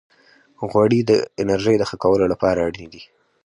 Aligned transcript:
غوړې 0.69 1.01
د 1.09 1.11
انرژۍ 1.41 1.75
د 1.79 1.83
ښه 1.89 1.95
کولو 2.03 2.25
لپاره 2.33 2.59
اړینې 2.67 2.87
دي. 2.93 3.01